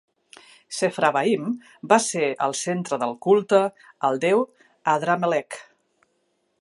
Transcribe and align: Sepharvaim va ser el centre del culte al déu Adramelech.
Sepharvaim 0.75 1.43
va 1.91 1.99
ser 2.05 2.29
el 2.45 2.57
centre 2.61 2.99
del 3.03 3.13
culte 3.27 3.61
al 4.09 4.19
déu 4.25 4.43
Adramelech. 4.95 5.61